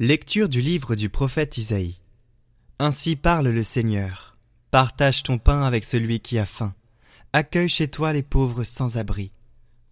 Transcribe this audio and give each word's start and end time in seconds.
Lecture 0.00 0.48
du 0.48 0.60
livre 0.60 0.94
du 0.94 1.08
prophète 1.08 1.58
Isaïe. 1.58 1.98
Ainsi 2.78 3.16
parle 3.16 3.48
le 3.48 3.64
Seigneur. 3.64 4.36
Partage 4.70 5.24
ton 5.24 5.38
pain 5.38 5.64
avec 5.64 5.84
celui 5.84 6.20
qui 6.20 6.38
a 6.38 6.46
faim. 6.46 6.72
Accueille 7.32 7.68
chez 7.68 7.88
toi 7.88 8.12
les 8.12 8.22
pauvres 8.22 8.62
sans 8.62 8.96
abri. 8.96 9.32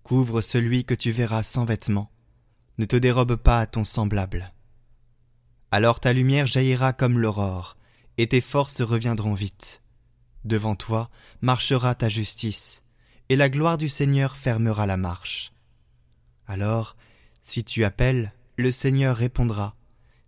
Couvre 0.04 0.42
celui 0.42 0.84
que 0.84 0.94
tu 0.94 1.10
verras 1.10 1.42
sans 1.42 1.64
vêtements. 1.64 2.08
Ne 2.78 2.84
te 2.84 2.94
dérobe 2.94 3.34
pas 3.34 3.58
à 3.58 3.66
ton 3.66 3.82
semblable. 3.82 4.52
Alors 5.72 5.98
ta 5.98 6.12
lumière 6.12 6.46
jaillira 6.46 6.92
comme 6.92 7.18
l'aurore, 7.18 7.76
et 8.16 8.28
tes 8.28 8.40
forces 8.40 8.82
reviendront 8.82 9.34
vite. 9.34 9.82
Devant 10.44 10.76
toi 10.76 11.10
marchera 11.40 11.96
ta 11.96 12.08
justice, 12.08 12.84
et 13.28 13.34
la 13.34 13.48
gloire 13.48 13.76
du 13.76 13.88
Seigneur 13.88 14.36
fermera 14.36 14.86
la 14.86 14.96
marche. 14.96 15.52
Alors, 16.46 16.94
si 17.42 17.64
tu 17.64 17.82
appelles, 17.82 18.32
le 18.56 18.70
Seigneur 18.70 19.16
répondra 19.16 19.75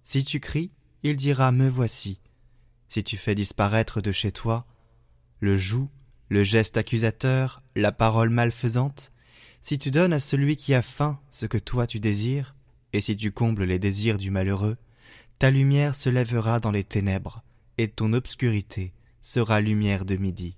si 0.09 0.25
tu 0.25 0.41
cries, 0.41 0.71
il 1.03 1.19
dira 1.19 1.53
Me 1.53 1.69
voici. 1.69 2.19
Si 2.89 3.05
tu 3.05 3.19
fais 3.19 3.35
disparaître 3.35 4.01
de 4.01 4.11
chez 4.11 4.33
toi 4.33 4.67
le 5.39 5.55
joug, 5.55 5.91
le 6.31 6.43
geste 6.45 6.79
accusateur, 6.79 7.63
la 7.77 7.93
parole 7.93 8.31
malfaisante, 8.31 9.13
si 9.61 9.77
tu 9.77 9.91
donnes 9.91 10.15
à 10.15 10.19
celui 10.19 10.57
qui 10.57 10.73
a 10.73 10.81
faim 10.81 11.21
ce 11.29 11.45
que 11.45 11.59
toi 11.59 11.87
tu 11.87 12.01
désires, 12.01 12.57
et 12.95 13.03
si 13.03 13.19
tu 13.19 13.33
combles 13.33 13.65
les 13.65 13.79
désirs 13.79 14.17
du 14.17 14.31
malheureux, 14.31 14.79
ta 15.39 15.51
lumière 15.51 15.95
se 15.95 16.09
lèvera 16.09 16.59
dans 16.59 16.71
les 16.71 16.85
ténèbres, 16.85 17.43
et 17.77 17.89
ton 17.89 18.15
obscurité 18.15 18.95
sera 19.21 19.61
lumière 19.61 20.07
de 20.07 20.17
midi. 20.17 20.57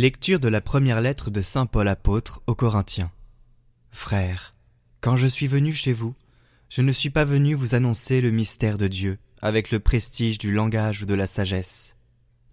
Lecture 0.00 0.38
de 0.38 0.46
la 0.46 0.60
première 0.60 1.00
lettre 1.00 1.28
de 1.28 1.42
Saint 1.42 1.66
Paul 1.66 1.88
apôtre 1.88 2.40
aux 2.46 2.54
Corinthiens. 2.54 3.10
Frères, 3.90 4.54
quand 5.00 5.16
je 5.16 5.26
suis 5.26 5.48
venu 5.48 5.72
chez 5.72 5.92
vous, 5.92 6.14
je 6.68 6.82
ne 6.82 6.92
suis 6.92 7.10
pas 7.10 7.24
venu 7.24 7.54
vous 7.54 7.74
annoncer 7.74 8.20
le 8.20 8.30
mystère 8.30 8.78
de 8.78 8.86
Dieu 8.86 9.18
avec 9.42 9.72
le 9.72 9.80
prestige 9.80 10.38
du 10.38 10.52
langage 10.52 11.02
ou 11.02 11.06
de 11.06 11.14
la 11.14 11.26
sagesse. 11.26 11.96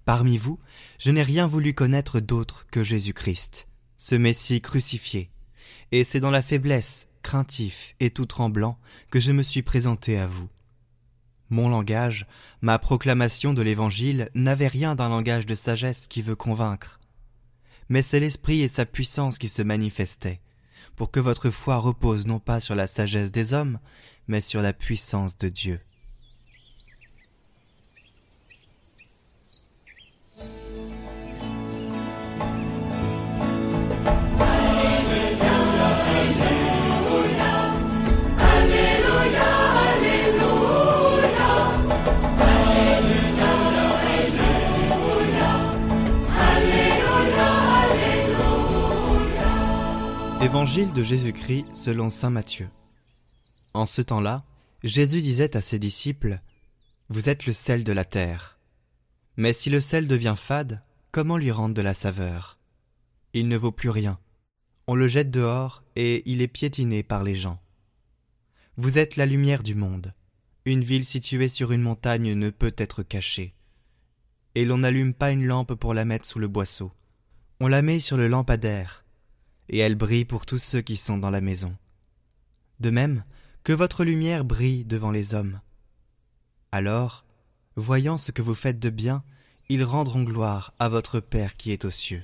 Parmi 0.06 0.40
vous, 0.40 0.58
je 0.98 1.12
n'ai 1.12 1.22
rien 1.22 1.46
voulu 1.46 1.76
connaître 1.76 2.20
d'autre 2.20 2.66
que 2.72 2.82
Jésus-Christ, 2.82 3.68
ce 3.96 4.16
Messie 4.16 4.60
crucifié, 4.60 5.30
et 5.92 6.04
c'est 6.04 6.20
dans 6.20 6.32
la 6.32 6.42
faiblesse, 6.42 7.10
craintif 7.22 7.94
et 8.00 8.10
tout 8.10 8.26
tremblant 8.26 8.80
que 9.12 9.20
je 9.20 9.32
me 9.32 9.44
suis 9.44 9.62
présenté 9.62 10.18
à 10.18 10.26
vous. 10.26 10.50
Mon 11.52 11.70
langage, 11.70 12.26
ma 12.62 12.80
proclamation 12.80 13.54
de 13.54 13.62
l'Évangile 13.62 14.32
n'avait 14.34 14.68
rien 14.68 14.96
d'un 14.96 15.10
langage 15.10 15.46
de 15.46 15.54
sagesse 15.54 16.08
qui 16.08 16.24
veut 16.24 16.36
convaincre, 16.36 17.00
mais 17.90 18.02
c'est 18.02 18.20
l'Esprit 18.20 18.62
et 18.62 18.68
sa 18.68 18.86
puissance 18.86 19.38
qui 19.38 19.48
se 19.48 19.62
manifestaient, 19.62 20.42
pour 20.96 21.12
que 21.12 21.20
votre 21.20 21.50
foi 21.50 21.78
repose 21.78 22.26
non 22.26 22.40
pas 22.40 22.60
sur 22.60 22.76
la 22.76 22.88
sagesse 22.88 23.32
des 23.32 23.54
hommes, 23.54 23.80
mais 24.28 24.42
sur 24.42 24.62
la 24.62 24.74
puissance 24.74 25.38
de 25.38 25.50
Dieu. 25.50 25.80
Évangile 50.56 50.94
de 50.94 51.04
Jésus-Christ 51.04 51.66
selon 51.74 52.10
Saint 52.10 52.30
Matthieu. 52.30 52.70
En 53.74 53.86
ce 53.86 54.02
temps-là, 54.02 54.46
Jésus 54.86 55.22
disait 55.22 55.58
à 55.58 55.60
ses 55.60 55.80
disciples, 55.80 56.40
Vous 57.10 57.28
êtes 57.28 57.46
le 57.46 57.52
sel 57.52 57.84
de 57.84 57.92
la 57.92 58.06
terre. 58.06 58.58
Mais 59.36 59.52
si 59.52 59.70
le 59.70 59.82
sel 59.82 60.08
devient 60.08 60.36
fade, 60.38 60.82
comment 61.12 61.36
lui 61.36 61.52
rendre 61.52 61.76
de 61.76 61.82
la 61.82 61.94
saveur? 61.94 62.58
Il 63.34 63.50
ne 63.50 63.58
vaut 63.58 63.74
plus 63.74 63.90
rien. 63.90 64.18
On 64.88 64.96
le 64.96 65.10
jette 65.10 65.30
dehors 65.30 65.84
et 65.98 66.24
il 66.26 66.42
est 66.42 66.48
piétiné 66.48 67.04
par 67.04 67.26
les 67.26 67.36
gens. 67.36 67.62
Vous 68.78 68.98
êtes 68.98 69.18
la 69.18 69.26
lumière 69.26 69.62
du 69.62 69.76
monde. 69.76 70.14
Une 70.64 70.86
ville 70.86 71.04
située 71.04 71.50
sur 71.50 71.74
une 71.74 71.82
montagne 71.82 72.34
ne 72.34 72.50
peut 72.50 72.76
être 72.78 73.04
cachée. 73.04 73.54
Et 74.56 74.64
l'on 74.64 74.78
n'allume 74.78 75.14
pas 75.14 75.32
une 75.32 75.46
lampe 75.46 75.74
pour 75.74 75.94
la 75.94 76.06
mettre 76.06 76.26
sous 76.26 76.40
le 76.40 76.48
boisseau. 76.48 76.94
On 77.60 77.68
la 77.68 77.82
met 77.82 78.00
sur 78.00 78.16
le 78.16 78.30
lampadaire 78.30 79.05
et 79.70 79.80
elle 79.80 79.96
brille 79.96 80.26
pour 80.26 80.46
tous 80.46 80.58
ceux 80.58 80.82
qui 80.82 80.98
sont 80.98 81.18
dans 81.18 81.32
la 81.32 81.42
maison. 81.42 81.76
De 82.80 82.90
même, 82.90 83.24
que 83.64 83.74
votre 83.74 84.04
lumière 84.04 84.46
brille 84.46 84.86
devant 84.86 85.12
les 85.12 85.34
hommes. 85.34 85.60
Alors, 86.72 87.26
voyant 87.76 88.18
ce 88.18 88.32
que 88.32 88.42
vous 88.42 88.56
faites 88.56 88.80
de 88.80 88.90
bien, 88.90 89.24
ils 89.70 89.84
rendront 89.84 90.24
gloire 90.24 90.74
à 90.78 90.90
votre 90.90 91.20
Père 91.20 91.58
qui 91.58 91.72
est 91.72 91.86
aux 91.86 91.92
cieux. 91.92 92.24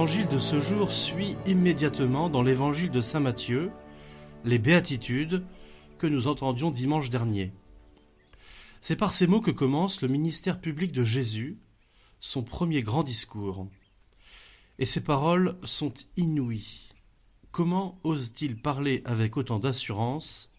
L'évangile 0.00 0.28
de 0.28 0.38
ce 0.38 0.60
jour 0.60 0.94
suit 0.94 1.36
immédiatement 1.44 2.30
dans 2.30 2.42
l'évangile 2.42 2.90
de 2.90 3.02
Saint 3.02 3.20
Matthieu, 3.20 3.70
les 4.46 4.58
béatitudes 4.58 5.44
que 5.98 6.06
nous 6.06 6.26
entendions 6.26 6.70
dimanche 6.70 7.10
dernier. 7.10 7.52
C'est 8.80 8.96
par 8.96 9.12
ces 9.12 9.26
mots 9.26 9.42
que 9.42 9.50
commence 9.50 10.00
le 10.00 10.08
ministère 10.08 10.58
public 10.58 10.92
de 10.92 11.04
Jésus, 11.04 11.58
son 12.18 12.42
premier 12.42 12.82
grand 12.82 13.02
discours. 13.02 13.68
Et 14.78 14.86
ces 14.86 15.04
paroles 15.04 15.58
sont 15.64 15.92
inouïes. 16.16 16.88
Comment 17.50 18.00
ose-t-il 18.02 18.56
parler 18.56 19.02
avec 19.04 19.36
autant 19.36 19.58
d'assurance 19.58 20.50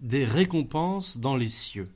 des 0.00 0.24
récompenses 0.24 1.18
dans 1.18 1.36
les 1.36 1.50
cieux? 1.50 1.92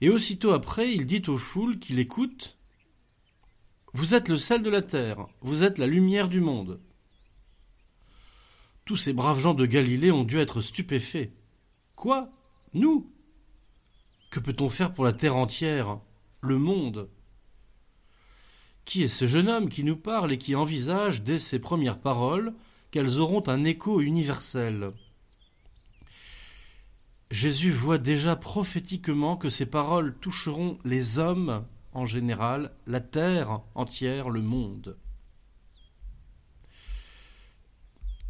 Et 0.00 0.08
aussitôt 0.08 0.52
après, 0.52 0.90
il 0.90 1.04
dit 1.04 1.22
aux 1.28 1.36
foules 1.36 1.78
qui 1.78 1.92
l'écoutent 1.92 2.56
vous 3.92 4.14
êtes 4.14 4.28
le 4.28 4.36
sel 4.36 4.62
de 4.62 4.70
la 4.70 4.82
terre, 4.82 5.26
vous 5.40 5.62
êtes 5.62 5.78
la 5.78 5.86
lumière 5.86 6.28
du 6.28 6.40
monde. 6.40 6.80
Tous 8.84 8.96
ces 8.96 9.12
braves 9.12 9.40
gens 9.40 9.54
de 9.54 9.66
Galilée 9.66 10.10
ont 10.10 10.24
dû 10.24 10.38
être 10.38 10.60
stupéfaits. 10.60 11.30
Quoi? 11.96 12.30
Nous? 12.74 13.12
Que 14.30 14.40
peut-on 14.40 14.68
faire 14.68 14.94
pour 14.94 15.04
la 15.04 15.12
terre 15.12 15.36
entière, 15.36 16.00
le 16.40 16.58
monde? 16.58 17.08
Qui 18.84 19.02
est 19.02 19.08
ce 19.08 19.26
jeune 19.26 19.48
homme 19.48 19.68
qui 19.68 19.84
nous 19.84 19.96
parle 19.96 20.32
et 20.32 20.38
qui 20.38 20.54
envisage 20.54 21.22
dès 21.22 21.38
ses 21.38 21.58
premières 21.58 22.00
paroles 22.00 22.54
qu'elles 22.90 23.20
auront 23.20 23.46
un 23.48 23.64
écho 23.64 24.00
universel? 24.00 24.92
Jésus 27.30 27.70
voit 27.70 27.98
déjà 27.98 28.34
prophétiquement 28.34 29.36
que 29.36 29.50
ces 29.50 29.66
paroles 29.66 30.16
toucheront 30.20 30.78
les 30.84 31.20
hommes 31.20 31.64
en 31.92 32.06
général, 32.06 32.72
la 32.86 33.00
terre 33.00 33.62
entière, 33.74 34.30
le 34.30 34.42
monde. 34.42 34.96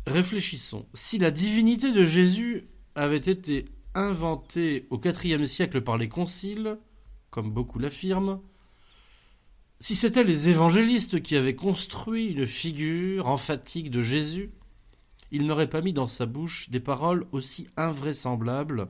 Réfléchissons. 0.06 0.86
Si 0.94 1.18
la 1.18 1.30
divinité 1.30 1.92
de 1.92 2.04
Jésus 2.04 2.68
avait 2.94 3.16
été 3.16 3.66
inventée 3.94 4.86
au 4.90 5.00
IVe 5.00 5.44
siècle 5.44 5.82
par 5.82 5.98
les 5.98 6.08
conciles, 6.08 6.78
comme 7.30 7.50
beaucoup 7.50 7.78
l'affirment, 7.78 8.40
si 9.78 9.94
c'étaient 9.94 10.24
les 10.24 10.48
évangélistes 10.48 11.22
qui 11.22 11.36
avaient 11.36 11.54
construit 11.54 12.28
une 12.28 12.46
figure 12.46 13.26
emphatique 13.26 13.90
de 13.90 14.02
Jésus, 14.02 14.52
ils 15.30 15.46
n'auraient 15.46 15.70
pas 15.70 15.80
mis 15.80 15.92
dans 15.92 16.06
sa 16.06 16.26
bouche 16.26 16.70
des 16.70 16.80
paroles 16.80 17.26
aussi 17.32 17.68
invraisemblables, 17.76 18.88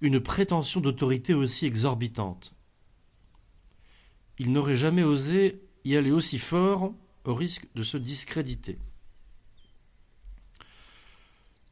une 0.00 0.20
prétention 0.20 0.80
d'autorité 0.80 1.34
aussi 1.34 1.66
exorbitante 1.66 2.54
il 4.38 4.52
n'aurait 4.52 4.76
jamais 4.76 5.02
osé 5.02 5.62
y 5.84 5.96
aller 5.96 6.10
aussi 6.10 6.38
fort 6.38 6.94
au 7.24 7.34
risque 7.34 7.66
de 7.74 7.82
se 7.82 7.96
discréditer. 7.96 8.78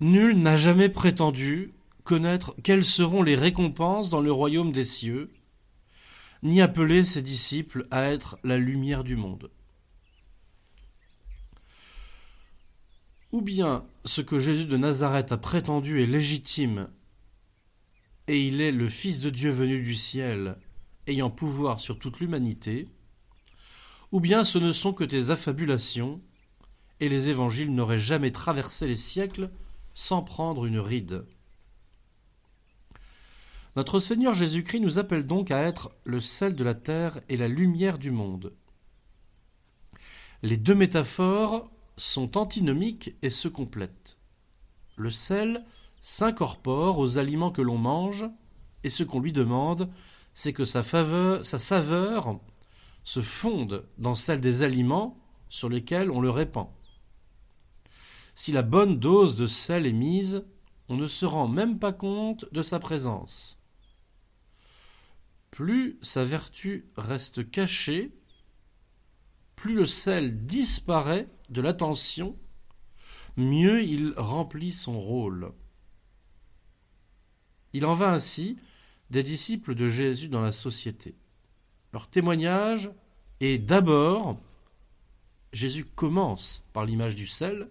Nul 0.01 0.39
n'a 0.39 0.57
jamais 0.57 0.89
prétendu 0.89 1.73
connaître 2.05 2.55
quelles 2.63 2.85
seront 2.85 3.23
les 3.23 3.37
récompenses 3.37 4.11
dans 4.11 4.21
le 4.21 4.31
royaume 4.31 4.73
des 4.73 4.85
cieux, 4.85 5.33
ni 6.43 6.61
appelé 6.61 7.03
ses 7.03 7.23
disciples 7.23 7.87
à 7.91 8.05
être 8.05 8.39
la 8.45 8.59
lumière 8.59 9.05
du 9.05 9.17
monde. 9.17 9.51
Ou 13.33 13.41
bien 13.43 13.85
ce 14.05 14.21
que 14.21 14.39
Jésus 14.39 14.67
de 14.67 14.77
Nazareth 14.77 15.33
a 15.33 15.37
prétendu 15.37 16.03
est 16.03 16.07
légitime, 16.07 16.89
et 18.29 18.47
il 18.47 18.61
est 18.61 18.73
le 18.73 18.89
Fils 18.89 19.21
de 19.21 19.31
Dieu 19.31 19.51
venu 19.51 19.83
du 19.83 19.95
ciel, 19.95 20.57
ayant 21.06 21.31
pouvoir 21.31 21.81
sur 21.81 21.99
toute 21.99 22.20
l'humanité, 22.20 22.88
ou 24.12 24.20
bien 24.20 24.44
ce 24.44 24.58
ne 24.58 24.73
sont 24.73 24.93
que 24.93 25.05
tes 25.05 25.31
affabulations, 25.31 26.20
et 27.00 27.08
les 27.08 27.29
évangiles 27.29 27.75
n'auraient 27.75 27.99
jamais 27.99 28.32
traversé 28.32 28.87
les 28.87 28.97
siècles 28.97 29.50
sans 29.93 30.23
prendre 30.23 30.64
une 30.64 30.79
ride. 30.79 31.25
Notre 33.76 34.00
Seigneur 34.00 34.32
Jésus-Christ 34.32 34.81
nous 34.81 34.99
appelle 34.99 35.26
donc 35.26 35.50
à 35.50 35.62
être 35.62 35.91
le 36.05 36.23
sel 36.23 36.55
de 36.55 36.64
la 36.64 36.75
terre 36.75 37.20
et 37.29 37.37
la 37.37 37.49
lumière 37.49 37.99
du 37.99 38.11
monde. 38.11 38.55
Les 40.43 40.56
deux 40.56 40.75
métaphores 40.75 41.70
sont 41.99 42.38
antinomiques 42.38 43.11
et 43.20 43.31
se 43.31 43.49
complètent. 43.49 44.19
Le 44.97 45.11
sel 45.11 45.64
s'incorpore 46.00 46.99
aux 46.99 47.19
aliments 47.19 47.50
que 47.50 47.62
l'on 47.62 47.76
mange, 47.79 48.26
et 48.82 48.88
ce 48.88 49.02
qu'on 49.02 49.21
lui 49.21 49.33
demande, 49.33 49.90
c'est 50.37 50.52
que 50.52 50.66
sa, 50.66 50.83
sa 50.83 51.59
saveur 51.59 52.38
se 53.05 53.21
fonde 53.23 53.88
dans 53.97 54.14
celle 54.14 54.43
des 54.43 54.62
aliments 54.62 55.19
sur 55.49 55.71
lesquels 55.71 56.11
on 56.11 56.21
le 56.21 56.28
répand. 56.28 56.69
Si 58.35 58.52
la 58.52 58.61
bonne 58.61 59.00
dose 59.00 59.35
de 59.35 59.47
sel 59.47 59.87
est 59.87 59.93
mise, 59.93 60.45
on 60.90 60.97
ne 60.97 61.07
se 61.07 61.25
rend 61.25 61.49
même 61.49 61.78
pas 61.78 61.95
compte 61.95 62.45
de 62.52 62.62
sa 62.62 62.78
présence. 62.78 63.59
Plus 65.50 65.99
sa 66.02 66.23
vertu 66.23 66.90
reste 66.99 67.50
cachée, 67.50 68.12
plus 69.57 69.75
le 69.75 69.87
sel 69.87 70.45
disparaît 70.45 71.31
de 71.49 71.62
l'attention, 71.62 72.37
mieux 73.38 73.83
il 73.83 74.12
remplit 74.19 74.73
son 74.73 75.00
rôle. 75.00 75.55
Il 77.73 77.87
en 77.87 77.95
va 77.95 78.12
ainsi 78.12 78.59
des 79.11 79.23
disciples 79.23 79.75
de 79.75 79.89
Jésus 79.89 80.29
dans 80.29 80.43
la 80.43 80.53
société. 80.53 81.15
Leur 81.93 82.09
témoignage 82.09 82.91
est 83.41 83.59
d'abord, 83.59 84.39
Jésus 85.53 85.85
commence 85.85 86.65
par 86.73 86.85
l'image 86.85 87.15
du 87.15 87.27
sel, 87.27 87.69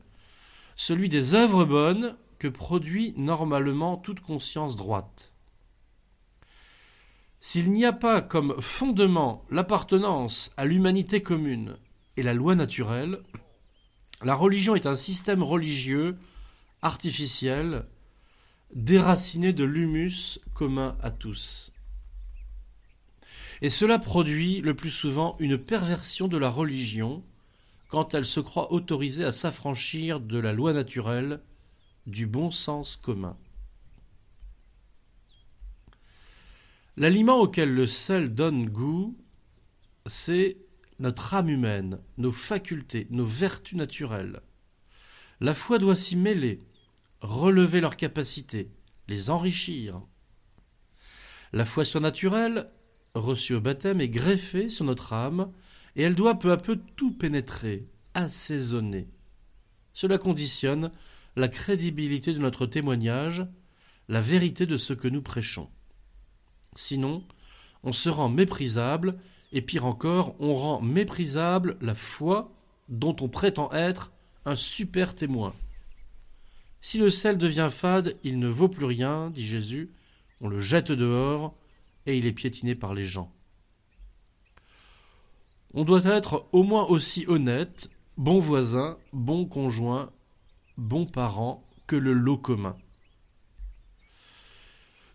celui 0.75 1.09
des 1.09 1.33
œuvres 1.33 1.65
bonnes 1.65 2.15
que 2.39 2.47
produit 2.47 3.13
normalement 3.17 3.97
toute 3.97 4.19
conscience 4.19 4.75
droite. 4.75 5.33
S'il 7.39 7.71
n'y 7.71 7.85
a 7.85 7.93
pas 7.93 8.21
comme 8.21 8.59
fondement 8.59 9.45
l'appartenance 9.51 10.51
à 10.57 10.65
l'humanité 10.65 11.21
commune 11.21 11.77
et 12.17 12.23
la 12.23 12.33
loi 12.33 12.55
naturelle, 12.55 13.19
la 14.23 14.35
religion 14.35 14.75
est 14.75 14.87
un 14.87 14.95
système 14.95 15.43
religieux 15.43 16.17
artificiel 16.81 17.85
déraciné 18.73 19.53
de 19.53 19.63
l'humus 19.63 20.39
commun 20.53 20.97
à 21.01 21.11
tous. 21.11 21.71
Et 23.61 23.69
cela 23.69 23.99
produit 23.99 24.61
le 24.61 24.75
plus 24.75 24.91
souvent 24.91 25.37
une 25.39 25.57
perversion 25.57 26.27
de 26.27 26.37
la 26.37 26.49
religion 26.49 27.23
quand 27.87 28.13
elle 28.13 28.25
se 28.25 28.39
croit 28.39 28.73
autorisée 28.73 29.23
à 29.23 29.31
s'affranchir 29.31 30.19
de 30.19 30.37
la 30.37 30.53
loi 30.53 30.73
naturelle, 30.73 31.41
du 32.07 32.27
bon 32.27 32.51
sens 32.51 32.97
commun. 32.97 33.37
L'aliment 36.97 37.39
auquel 37.39 37.73
le 37.73 37.87
sel 37.87 38.33
donne 38.33 38.69
goût, 38.69 39.17
c'est 40.05 40.57
notre 40.99 41.33
âme 41.33 41.49
humaine, 41.49 41.99
nos 42.17 42.31
facultés, 42.31 43.07
nos 43.09 43.25
vertus 43.25 43.77
naturelles. 43.77 44.41
La 45.41 45.53
foi 45.53 45.77
doit 45.77 45.95
s'y 45.95 46.15
mêler, 46.15 46.61
relever 47.21 47.81
leurs 47.81 47.97
capacités, 47.97 48.71
les 49.07 49.29
enrichir. 49.29 50.01
La 51.53 51.65
foi 51.65 51.85
surnaturelle 51.85 52.67
reçue 53.13 53.55
au 53.55 53.61
baptême 53.61 54.01
est 54.01 54.09
greffée 54.09 54.69
sur 54.69 54.85
notre 54.85 55.13
âme, 55.13 55.51
et 55.95 56.03
elle 56.03 56.15
doit 56.15 56.37
peu 56.37 56.51
à 56.51 56.57
peu 56.57 56.79
tout 56.95 57.11
pénétrer, 57.11 57.87
assaisonner. 58.13 59.07
Cela 59.93 60.17
conditionne 60.17 60.91
la 61.35 61.47
crédibilité 61.47 62.33
de 62.33 62.39
notre 62.39 62.65
témoignage, 62.65 63.47
la 64.09 64.21
vérité 64.21 64.65
de 64.65 64.77
ce 64.77 64.93
que 64.93 65.07
nous 65.07 65.21
prêchons. 65.21 65.69
Sinon, 66.75 67.23
on 67.83 67.93
se 67.93 68.09
rend 68.09 68.29
méprisable, 68.29 69.15
et 69.53 69.61
pire 69.61 69.85
encore, 69.85 70.35
on 70.39 70.53
rend 70.53 70.81
méprisable 70.81 71.77
la 71.79 71.95
foi 71.95 72.51
dont 72.89 73.15
on 73.21 73.29
prétend 73.29 73.71
être 73.71 74.11
un 74.43 74.55
super 74.55 75.15
témoin. 75.15 75.53
Si 76.85 76.99
le 76.99 77.09
sel 77.09 77.39
devient 77.39 77.69
fade, 77.71 78.15
il 78.23 78.37
ne 78.37 78.47
vaut 78.47 78.69
plus 78.69 78.85
rien, 78.85 79.31
dit 79.31 79.43
Jésus, 79.43 79.89
on 80.39 80.49
le 80.49 80.59
jette 80.59 80.91
dehors, 80.91 81.57
et 82.05 82.15
il 82.15 82.27
est 82.27 82.31
piétiné 82.31 82.75
par 82.75 82.93
les 82.93 83.05
gens. 83.05 83.33
On 85.73 85.83
doit 85.83 86.05
être 86.05 86.45
au 86.51 86.61
moins 86.61 86.83
aussi 86.83 87.25
honnête, 87.27 87.89
bon 88.17 88.37
voisin, 88.37 88.99
bon 89.13 89.47
conjoint, 89.47 90.11
bon 90.77 91.07
parent 91.07 91.67
que 91.87 91.95
le 91.95 92.13
lot 92.13 92.37
commun. 92.37 92.77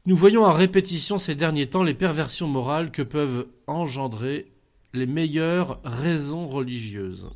Nous 0.07 0.17
voyons 0.17 0.45
à 0.47 0.53
répétition 0.53 1.19
ces 1.19 1.37
derniers 1.37 1.71
temps 1.71 1.85
les 1.85 1.95
perversions 1.95 2.49
morales 2.49 2.91
que 2.91 3.03
peuvent 3.03 3.47
engendrer 3.69 4.51
les 4.93 5.07
meilleures 5.07 5.81
raisons 5.85 6.49
religieuses. 6.49 7.31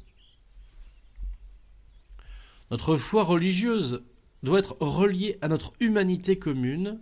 Notre 2.72 2.96
foi 2.96 3.22
religieuse 3.22 4.02
doit 4.44 4.58
être 4.58 4.76
reliée 4.80 5.38
à 5.40 5.48
notre 5.48 5.72
humanité 5.80 6.38
commune, 6.38 7.00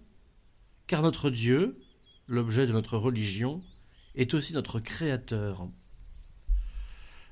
car 0.87 1.03
notre 1.03 1.29
Dieu, 1.29 1.79
l'objet 2.29 2.67
de 2.67 2.73
notre 2.73 2.97
religion, 2.97 3.63
est 4.15 4.33
aussi 4.35 4.55
notre 4.55 4.81
Créateur. 4.81 5.69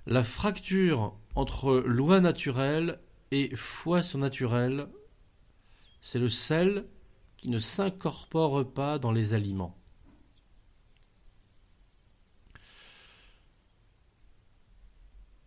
La 0.07 0.25
fracture 0.25 1.17
entre 1.35 1.77
loi 1.87 2.21
naturelle 2.21 3.01
et 3.31 3.55
foi 3.55 4.03
surnaturelle, 4.03 4.89
c'est 6.01 6.19
le 6.19 6.29
sel 6.29 6.87
qui 7.37 7.49
ne 7.49 7.61
s'incorpore 7.61 8.73
pas 8.73 8.99
dans 8.99 9.13
les 9.13 9.35
aliments. 9.35 9.77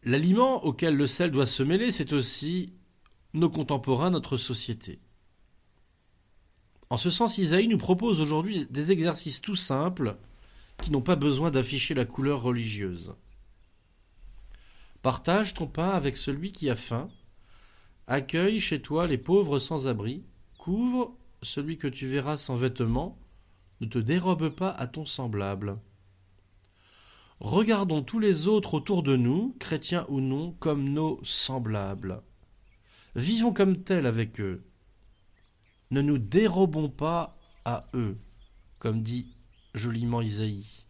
L'aliment 0.04 0.64
auquel 0.64 0.96
le 0.96 1.08
sel 1.08 1.32
doit 1.32 1.48
se 1.48 1.64
mêler, 1.64 1.92
c'est 1.92 2.14
aussi 2.14 2.74
nos 3.34 3.50
contemporains, 3.50 4.12
notre 4.12 4.38
société. 4.38 5.00
En 6.90 6.98
ce 6.98 7.10
sens, 7.10 7.38
Isaïe 7.38 7.68
nous 7.68 7.78
propose 7.78 8.22
aujourd'hui 8.22 8.68
des 8.70 8.92
exercices 8.92 9.42
tout 9.42 9.56
simples 9.56 10.18
qui 10.82 10.92
n'ont 10.92 11.02
pas 11.02 11.16
besoin 11.16 11.50
d'afficher 11.50 11.94
la 11.94 12.06
couleur 12.06 12.42
religieuse. 12.42 13.16
Partage 15.02 15.54
ton 15.54 15.68
pain 15.68 15.90
avec 15.90 16.18
celui 16.18 16.52
qui 16.52 16.70
a 16.70 16.76
faim, 16.76 17.10
accueille 18.08 18.60
chez 18.60 18.82
toi 18.82 19.08
les 19.08 19.18
pauvres 19.18 19.60
sans 19.60 19.88
abri, 19.88 20.24
couvre 20.58 21.16
celui 21.42 21.78
que 21.78 21.88
tu 21.88 22.08
verras 22.08 22.38
sans 22.38 22.56
vêtements, 22.56 23.18
ne 23.82 23.88
te 23.88 24.00
dérobe 24.00 24.50
pas 24.50 24.70
à 24.70 24.88
ton 24.88 25.06
semblable. 25.06 25.78
Regardons 27.40 28.02
tous 28.02 28.20
les 28.20 28.48
autres 28.48 28.76
autour 28.76 29.04
de 29.04 29.18
nous, 29.18 29.56
chrétiens 29.60 30.06
ou 30.08 30.22
non, 30.22 30.52
comme 30.60 30.90
nos 30.90 31.20
semblables. 31.24 32.22
Vivons 33.16 33.54
comme 33.54 33.84
tels 33.84 34.06
avec 34.06 34.40
eux. 34.40 34.64
Ne 35.92 36.02
nous 36.02 36.18
dérobons 36.18 36.90
pas 36.90 37.38
à 37.66 37.88
eux, 37.94 38.18
comme 38.80 39.04
dit 39.04 39.28
joliment 39.76 40.22
Isaïe. 40.22 40.84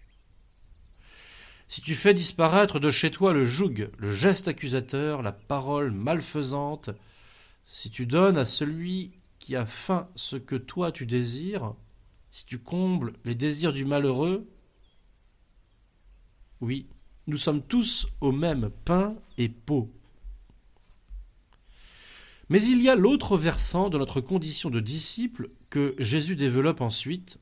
Si 1.68 1.82
tu 1.82 1.96
fais 1.96 2.14
disparaître 2.14 2.80
de 2.80 2.92
chez 2.92 3.12
toi 3.12 3.34
le 3.34 3.46
joug, 3.46 3.90
le 3.98 4.14
geste 4.14 4.48
accusateur, 4.48 5.22
la 5.22 5.32
parole 5.32 5.92
malfaisante, 5.92 6.92
si 7.66 7.90
tu 7.90 8.06
donnes 8.06 8.38
à 8.38 8.46
celui 8.46 9.12
qui 9.40 9.56
a 9.56 9.66
faim 9.66 10.08
ce 10.16 10.36
que 10.36 10.56
toi 10.56 10.92
tu 10.92 11.06
désires, 11.06 11.74
si 12.32 12.46
tu 12.46 12.60
combles 12.60 13.14
les 13.26 13.36
désirs 13.36 13.74
du 13.74 13.86
malheureux, 13.86 14.48
oui, 16.62 16.88
nous 17.28 17.38
sommes 17.38 17.62
tous 17.62 18.08
au 18.22 18.32
même 18.32 18.70
pain 18.86 19.16
et 19.38 19.50
peau. 19.50 19.92
Mais 22.54 22.62
il 22.62 22.84
y 22.84 22.90
a 22.90 22.96
l'autre 22.96 23.36
versant 23.36 23.90
de 23.90 23.98
notre 23.98 24.22
condition 24.22 24.70
de 24.70 24.80
disciple 24.80 25.50
que 25.72 25.96
Jésus 25.98 26.36
développe 26.36 26.82
ensuite. 26.82 27.40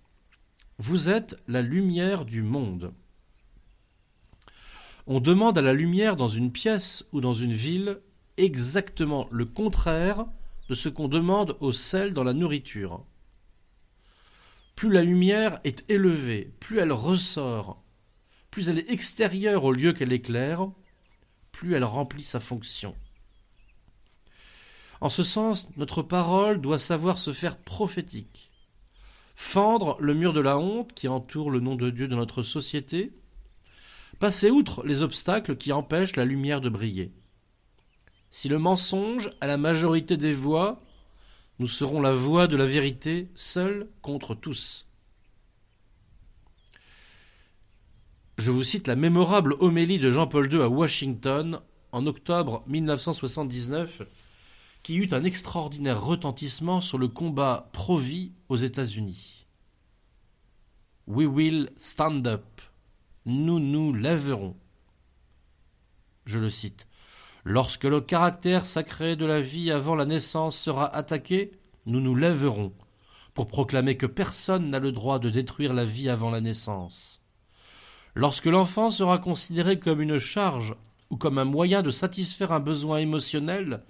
Vous 0.78 1.10
êtes 1.10 1.36
la 1.50 1.62
lumière 1.62 2.24
du 2.24 2.44
monde. 2.44 2.94
On 5.08 5.20
demande 5.20 5.58
à 5.58 5.62
la 5.62 5.74
lumière 5.74 6.16
dans 6.16 6.30
une 6.30 6.50
pièce 6.50 7.10
ou 7.12 7.20
dans 7.20 7.34
une 7.34 7.52
ville 7.52 8.00
exactement 8.38 9.28
le 9.32 9.44
contraire 9.44 10.28
de 10.70 10.76
ce 10.76 10.88
qu'on 10.88 11.10
demande 11.10 11.58
au 11.60 11.74
sel 11.74 12.14
dans 12.14 12.24
la 12.24 12.32
nourriture. 12.32 13.04
Plus 14.78 14.90
la 14.90 15.02
lumière 15.02 15.60
est 15.66 15.84
élevée, 15.90 16.54
plus 16.62 16.78
elle 16.78 16.94
ressort, 16.94 17.84
plus 18.50 18.70
elle 18.70 18.80
est 18.80 18.90
extérieure 18.90 19.66
au 19.66 19.74
lieu 19.74 19.92
qu'elle 19.92 20.14
éclaire, 20.14 20.70
plus 21.52 21.74
elle 21.74 21.84
remplit 21.84 22.24
sa 22.24 22.40
fonction. 22.40 22.96
En 25.02 25.10
ce 25.10 25.24
sens, 25.24 25.68
notre 25.78 26.04
parole 26.04 26.62
doit 26.62 26.78
savoir 26.78 27.18
se 27.18 27.34
faire 27.34 27.58
prophétique, 27.58 28.52
fendre 29.36 29.98
le 30.00 30.14
mur 30.14 30.32
de 30.32 30.40
la 30.40 30.60
honte 30.60 30.94
qui 30.94 31.08
entoure 31.08 31.50
le 31.50 31.60
nom 31.60 31.76
de 31.76 31.90
Dieu 31.90 32.08
de 32.08 32.16
notre 32.16 32.44
société, 32.44 33.12
passer 34.20 34.52
outre 34.52 34.86
les 34.86 35.02
obstacles 35.02 35.58
qui 35.58 35.72
empêchent 35.72 36.16
la 36.16 36.26
lumière 36.26 36.62
de 36.62 36.70
briller. 36.70 37.12
Si 38.30 38.48
le 38.48 38.60
mensonge 38.60 39.32
a 39.42 39.48
la 39.48 39.58
majorité 39.58 40.18
des 40.18 40.34
voix, 40.34 40.80
nous 41.58 41.68
serons 41.68 42.00
la 42.00 42.14
voix 42.14 42.48
de 42.48 42.56
la 42.56 42.66
vérité, 42.66 43.28
seule 43.34 43.90
contre 44.04 44.36
tous. 44.36 44.88
Je 48.38 48.52
vous 48.52 48.64
cite 48.64 48.88
la 48.88 48.96
mémorable 48.96 49.56
homélie 49.60 50.00
de 50.00 50.12
Jean-Paul 50.12 50.52
II 50.52 50.62
à 50.62 50.70
Washington 50.70 51.60
en 51.92 52.06
octobre 52.06 52.64
1979, 52.68 54.04
qui 54.84 54.98
eut 54.98 55.10
un 55.12 55.24
extraordinaire 55.24 56.04
retentissement 56.04 56.82
sur 56.82 56.98
le 56.98 57.08
combat 57.08 57.70
pro-vie 57.72 58.32
aux 58.50 58.56
États-Unis. 58.56 59.46
We 61.08 61.28
will 61.28 61.70
stand 61.78 62.28
up. 62.28 62.62
Nous 63.26 63.60
nous 63.60 63.94
lèverons. 63.94 64.56
Je 66.26 66.40
le 66.40 66.50
cite. 66.50 66.88
Lorsque 67.44 67.86
le 67.86 68.02
caractère 68.02 68.66
sacré 68.66 69.16
de 69.16 69.26
la 69.26 69.42
vie 69.42 69.72
avant 69.72 69.96
la 69.96 70.06
naissance 70.06 70.58
sera 70.58 70.94
attaqué, 70.96 71.52
nous 71.86 72.00
nous 72.00 72.16
lèverons 72.16 72.74
pour 73.34 73.48
proclamer 73.48 73.98
que 73.98 74.06
personne 74.06 74.70
n'a 74.70 74.80
le 74.80 74.92
droit 74.92 75.20
de 75.20 75.30
détruire 75.30 75.74
la 75.74 75.86
vie 75.86 76.10
avant 76.10 76.30
la 76.30 76.42
naissance. 76.42 77.22
Lorsque 78.14 78.46
l'enfant 78.46 78.92
sera 78.92 79.18
considéré 79.18 79.80
comme 79.80 80.02
une 80.02 80.20
charge 80.20 80.76
ou 81.10 81.18
comme 81.18 81.38
un 81.38 81.46
moyen 81.46 81.82
de 81.82 81.92
satisfaire 81.92 82.52
un 82.52 82.60
besoin 82.60 82.98
émotionnel, 82.98 83.84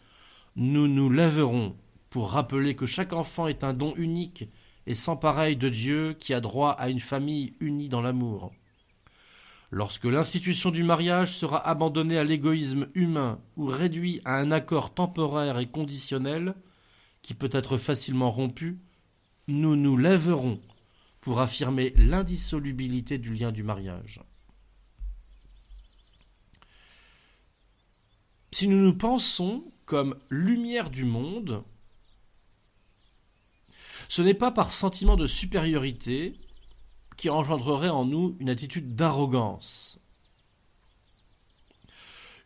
nous 0.55 0.87
nous 0.87 1.09
lèverons 1.09 1.75
pour 2.09 2.31
rappeler 2.31 2.75
que 2.75 2.85
chaque 2.85 3.13
enfant 3.13 3.47
est 3.47 3.63
un 3.63 3.73
don 3.73 3.93
unique 3.95 4.49
et 4.85 4.93
sans 4.93 5.15
pareil 5.15 5.55
de 5.55 5.69
Dieu 5.69 6.13
qui 6.13 6.33
a 6.33 6.41
droit 6.41 6.71
à 6.71 6.89
une 6.89 6.99
famille 6.99 7.53
unie 7.59 7.89
dans 7.89 8.01
l'amour. 8.01 8.51
Lorsque 9.69 10.05
l'institution 10.05 10.69
du 10.69 10.83
mariage 10.83 11.33
sera 11.33 11.65
abandonnée 11.65 12.17
à 12.17 12.25
l'égoïsme 12.25 12.87
humain 12.93 13.39
ou 13.55 13.67
réduite 13.67 14.21
à 14.25 14.37
un 14.37 14.51
accord 14.51 14.93
temporaire 14.93 15.59
et 15.59 15.69
conditionnel, 15.69 16.55
qui 17.21 17.33
peut 17.33 17.49
être 17.53 17.77
facilement 17.77 18.31
rompu, 18.31 18.79
nous 19.47 19.77
nous 19.77 19.95
lèverons 19.95 20.59
pour 21.21 21.39
affirmer 21.39 21.93
l'indissolubilité 21.95 23.17
du 23.17 23.33
lien 23.33 23.51
du 23.51 23.63
mariage. 23.63 24.21
Si 28.53 28.67
nous 28.67 28.77
nous 28.77 28.97
pensons 28.97 29.63
comme 29.85 30.17
lumière 30.29 30.89
du 30.89 31.05
monde, 31.05 31.63
ce 34.09 34.21
n'est 34.21 34.33
pas 34.33 34.51
par 34.51 34.73
sentiment 34.73 35.15
de 35.15 35.25
supériorité 35.25 36.35
qui 37.15 37.29
engendrerait 37.29 37.89
en 37.89 38.03
nous 38.03 38.35
une 38.39 38.49
attitude 38.49 38.95
d'arrogance. 38.95 39.99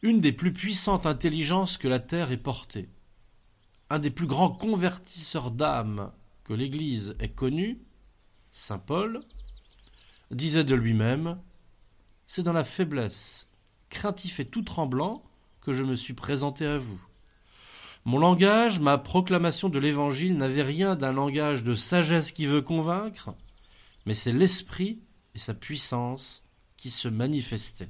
Une 0.03 0.21
des 0.21 0.31
plus 0.31 0.53
puissantes 0.53 1.07
intelligences 1.07 1.79
que 1.79 1.87
la 1.87 1.99
Terre 1.99 2.31
ait 2.31 2.37
portée, 2.37 2.87
un 3.89 3.97
des 3.97 4.11
plus 4.11 4.27
grands 4.27 4.51
convertisseurs 4.51 5.49
d'âmes 5.49 6.11
que 6.43 6.53
l'Église 6.53 7.15
ait 7.19 7.29
connu, 7.29 7.81
Saint 8.51 8.77
Paul, 8.77 9.23
disait 10.29 10.63
de 10.63 10.75
lui-même 10.75 11.41
C'est 12.27 12.43
dans 12.43 12.53
la 12.53 12.63
faiblesse, 12.63 13.49
craintif 13.89 14.39
et 14.39 14.45
tout 14.45 14.61
tremblant, 14.61 15.23
que 15.65 15.73
je 15.73 15.83
me 15.83 15.95
suis 15.95 16.13
présenté 16.13 16.67
à 16.67 16.77
vous. 16.77 17.01
Mon 18.05 18.19
langage, 18.19 18.79
ma 18.79 18.99
proclamation 18.99 19.67
de 19.67 19.79
l'Évangile 19.79 20.37
n'avait 20.37 20.61
rien 20.61 20.95
d'un 20.95 21.11
langage 21.11 21.63
de 21.63 21.73
sagesse 21.73 22.31
qui 22.31 22.45
veut 22.45 22.61
convaincre, 22.61 23.33
mais 24.05 24.13
c'est 24.13 24.31
l'Esprit 24.31 24.99
et 25.33 25.39
sa 25.39 25.55
puissance 25.55 26.45
qui 26.77 26.91
se 26.91 27.07
manifestaient. 27.07 27.89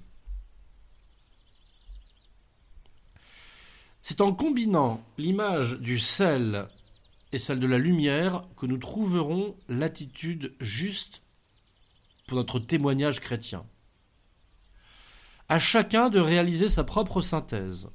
C'est 4.01 4.21
en 4.21 4.33
combinant 4.33 5.03
l'image 5.17 5.79
du 5.79 5.99
sel 5.99 6.67
et 7.33 7.39
celle 7.39 7.59
de 7.59 7.67
la 7.67 7.77
lumière 7.77 8.43
que 8.55 8.65
nous 8.65 8.77
trouverons 8.77 9.57
l'attitude 9.67 10.53
juste 10.61 11.23
pour 12.25 12.37
notre 12.37 12.59
témoignage 12.59 13.19
chrétien. 13.19 13.65
À 15.47 15.59
chacun 15.59 16.09
de 16.09 16.19
réaliser 16.19 16.69
sa 16.69 16.83
propre 16.83 17.21
synthèse, 17.21 17.91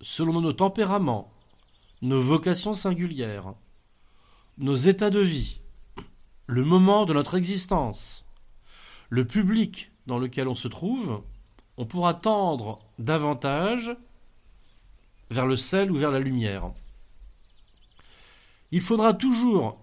selon 0.00 0.40
nos 0.40 0.54
tempéraments, 0.54 1.30
nos 2.00 2.22
vocations 2.22 2.72
singulières, 2.74 3.54
nos 4.56 4.74
états 4.74 5.10
de 5.10 5.20
vie, 5.20 5.60
le 6.46 6.64
moment 6.64 7.04
de 7.04 7.12
notre 7.12 7.36
existence, 7.36 8.26
le 9.10 9.26
public 9.26 9.92
dans 10.06 10.18
lequel 10.18 10.48
on 10.48 10.54
se 10.54 10.68
trouve, 10.68 11.22
on 11.76 11.84
pourra 11.84 12.14
tendre 12.14 12.78
davantage 12.98 13.94
vers 15.30 15.46
le 15.46 15.58
sel 15.58 15.90
ou 15.90 15.96
vers 15.96 16.10
la 16.10 16.20
lumière. 16.20 16.72
Il 18.72 18.80
faudra 18.80 19.12
toujours 19.12 19.78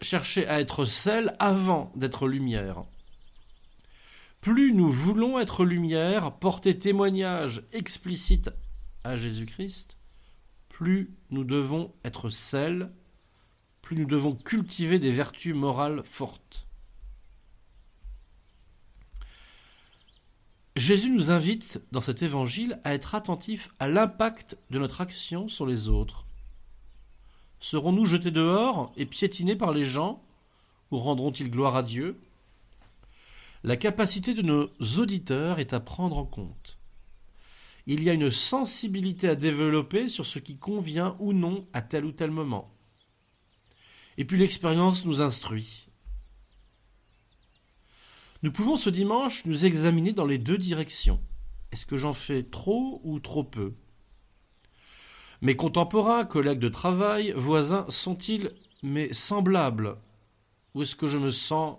chercher 0.00 0.46
à 0.48 0.60
être 0.60 0.84
sel 0.84 1.36
avant 1.38 1.92
d'être 1.94 2.26
lumière. 2.26 2.82
Plus 4.40 4.72
nous 4.72 4.90
voulons 4.90 5.38
être 5.38 5.64
lumière, 5.64 6.32
porter 6.38 6.78
témoignage 6.78 7.62
explicite 7.72 8.50
à 9.04 9.16
Jésus-Christ, 9.16 9.98
plus 10.70 11.14
nous 11.28 11.44
devons 11.44 11.92
être 12.04 12.30
sel, 12.30 12.90
plus 13.82 13.96
nous 13.96 14.06
devons 14.06 14.34
cultiver 14.34 14.98
des 14.98 15.12
vertus 15.12 15.54
morales 15.54 16.02
fortes. 16.04 16.66
Jésus 20.74 21.10
nous 21.10 21.30
invite 21.30 21.82
dans 21.92 22.00
cet 22.00 22.22
évangile 22.22 22.80
à 22.84 22.94
être 22.94 23.14
attentifs 23.14 23.68
à 23.78 23.88
l'impact 23.88 24.56
de 24.70 24.78
notre 24.78 25.02
action 25.02 25.48
sur 25.48 25.66
les 25.66 25.88
autres. 25.88 26.24
Serons-nous 27.58 28.06
jetés 28.06 28.30
dehors 28.30 28.90
et 28.96 29.04
piétinés 29.04 29.56
par 29.56 29.72
les 29.72 29.84
gens 29.84 30.22
ou 30.90 30.98
rendront-ils 30.98 31.50
gloire 31.50 31.76
à 31.76 31.82
Dieu? 31.82 32.18
La 33.62 33.76
capacité 33.76 34.32
de 34.32 34.40
nos 34.40 34.70
auditeurs 34.98 35.58
est 35.58 35.74
à 35.74 35.80
prendre 35.80 36.16
en 36.16 36.24
compte. 36.24 36.78
Il 37.86 38.02
y 38.02 38.08
a 38.08 38.14
une 38.14 38.30
sensibilité 38.30 39.28
à 39.28 39.34
développer 39.34 40.08
sur 40.08 40.26
ce 40.26 40.38
qui 40.38 40.56
convient 40.56 41.16
ou 41.18 41.34
non 41.34 41.66
à 41.74 41.82
tel 41.82 42.06
ou 42.06 42.12
tel 42.12 42.30
moment. 42.30 42.72
Et 44.16 44.24
puis 44.24 44.38
l'expérience 44.38 45.04
nous 45.04 45.20
instruit. 45.20 45.88
Nous 48.42 48.52
pouvons 48.52 48.76
ce 48.76 48.88
dimanche 48.88 49.44
nous 49.44 49.66
examiner 49.66 50.14
dans 50.14 50.24
les 50.24 50.38
deux 50.38 50.56
directions. 50.56 51.20
Est-ce 51.72 51.84
que 51.84 51.98
j'en 51.98 52.14
fais 52.14 52.42
trop 52.42 53.02
ou 53.04 53.20
trop 53.20 53.44
peu? 53.44 53.74
Mes 55.42 55.56
contemporains, 55.56 56.24
collègues 56.24 56.58
de 56.58 56.68
travail, 56.70 57.32
voisins, 57.36 57.84
sont-ils 57.90 58.54
mes 58.82 59.12
semblables? 59.12 59.98
Ou 60.74 60.82
est-ce 60.82 60.96
que 60.96 61.06
je 61.06 61.18
me 61.18 61.30
sens 61.30 61.78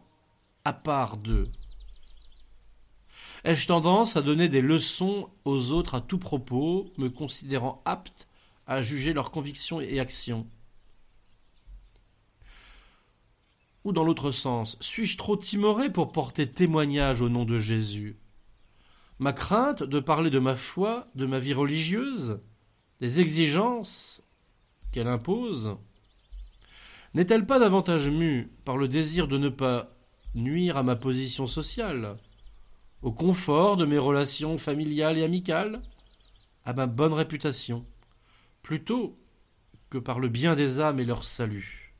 à 0.64 0.74
part 0.74 1.18
d'eux? 1.18 1.50
Ai-je 3.44 3.68
tendance 3.68 4.18
à 4.18 4.22
donner 4.22 4.50
des 4.50 4.62
leçons 4.62 5.30
aux 5.46 5.72
autres 5.72 5.96
à 5.96 6.02
tout 6.02 6.20
propos, 6.20 6.92
me 6.98 7.10
considérant 7.10 7.82
apte 7.86 8.28
à 8.68 8.84
juger 8.84 9.14
leurs 9.14 9.32
convictions 9.32 9.82
et 9.82 10.00
actions? 10.00 10.48
Ou 13.84 13.94
dans 13.94 14.04
l'autre 14.04 14.32
sens, 14.32 14.78
suis-je 14.80 15.18
trop 15.18 15.36
timoré 15.36 15.92
pour 15.92 16.12
porter 16.12 16.48
témoignage 16.48 17.22
au 17.22 17.30
nom 17.30 17.46
de 17.46 17.58
Jésus? 17.58 18.16
Ma 19.18 19.34
crainte 19.34 19.82
de 19.82 20.00
parler 20.00 20.30
de 20.30 20.38
ma 20.38 20.56
foi, 20.56 21.08
de 21.16 21.26
ma 21.26 21.40
vie 21.40 21.54
religieuse, 21.54 22.42
des 23.00 23.20
exigences 23.20 24.22
qu'elle 24.92 25.08
impose, 25.08 25.78
n'est-elle 27.16 27.48
pas 27.48 27.58
davantage 27.58 28.10
mue 28.10 28.52
par 28.66 28.78
le 28.78 28.88
désir 28.88 29.28
de 29.28 29.40
ne 29.40 29.50
pas 29.50 29.96
nuire 30.36 30.78
à 30.78 30.84
ma 30.84 30.96
position 30.96 31.48
sociale, 31.48 32.18
au 33.02 33.12
confort 33.12 33.78
de 33.78 33.86
mes 33.86 33.98
relations 33.98 34.58
familiales 34.58 35.18
et 35.18 35.24
amicales, 35.24 35.82
à 36.66 36.74
ma 36.74 36.86
bonne 36.86 37.14
réputation, 37.14 37.86
plutôt 38.62 39.18
que 39.90 39.98
par 39.98 40.20
le 40.20 40.30
bien 40.30 40.56
des 40.56 40.80
âmes 40.80 41.00
et 41.00 41.06
leur 41.06 41.24
salut 41.24 41.94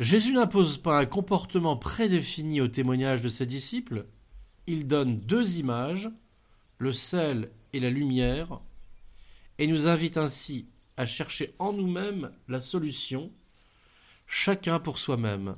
Jésus 0.00 0.32
n'impose 0.32 0.78
pas 0.78 0.98
un 0.98 1.06
comportement 1.06 1.76
prédéfini 1.76 2.60
au 2.60 2.68
témoignage 2.68 3.20
de 3.20 3.28
ses 3.28 3.46
disciples, 3.46 4.06
il 4.68 4.86
donne 4.86 5.18
deux 5.18 5.58
images, 5.58 6.08
le 6.78 6.92
sel 6.92 7.50
et 7.72 7.80
la 7.80 7.90
lumière, 7.90 8.60
et 9.58 9.66
nous 9.66 9.88
invite 9.88 10.16
ainsi 10.16 10.68
à 10.96 11.04
chercher 11.04 11.54
en 11.58 11.72
nous-mêmes 11.72 12.30
la 12.46 12.60
solution, 12.60 13.32
chacun 14.28 14.78
pour 14.78 15.00
soi-même. 15.00 15.56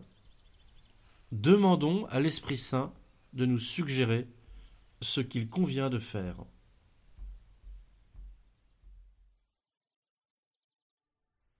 Demandons 1.32 2.06
à 2.06 2.18
l'Esprit 2.18 2.58
Saint 2.58 2.92
de 3.34 3.46
nous 3.46 3.60
suggérer 3.60 4.26
ce 5.00 5.20
qu'il 5.20 5.48
convient 5.48 5.88
de 5.88 6.00
faire. 6.00 6.44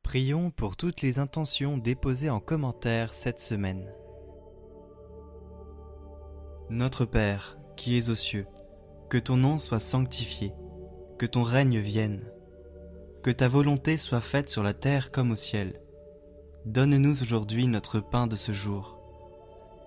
Prions 0.03 0.51
pour 0.51 0.77
toutes 0.77 1.03
les 1.03 1.21
intentions 1.21 1.79
déposées 1.79 2.31
en 2.31 2.41
commentaire 2.41 3.15
cette 3.15 3.39
semaine. 3.39 3.95
Notre 6.69 7.05
Père, 7.05 7.57
qui 7.77 7.97
es 7.97 8.09
aux 8.09 8.17
cieux, 8.17 8.49
que 9.09 9.19
ton 9.19 9.37
nom 9.37 9.59
soit 9.59 9.79
sanctifié, 9.79 10.53
que 11.17 11.27
ton 11.27 11.45
règne 11.45 11.79
vienne, 11.79 12.29
que 13.23 13.31
ta 13.31 13.47
volonté 13.47 13.97
soit 13.97 14.21
faite 14.21 14.51
sur 14.51 14.65
la 14.65 14.75
terre 14.75 15.13
comme 15.13 15.31
au 15.31 15.37
ciel. 15.37 15.81
Donne-nous 16.67 17.23
aujourd'hui 17.23 17.69
notre 17.69 18.01
pain 18.01 18.27
de 18.27 18.35
ce 18.35 18.51
jour. 18.51 19.00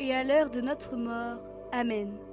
et 0.00 0.14
à 0.14 0.24
l'heure 0.24 0.50
de 0.50 0.60
notre 0.60 0.96
mort. 0.96 1.38
Amen. 1.72 2.29